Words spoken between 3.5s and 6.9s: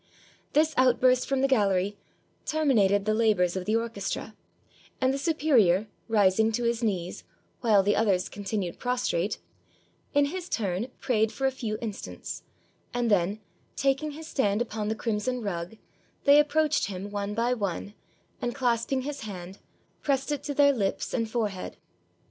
of the orchestra, and the superior, rising to his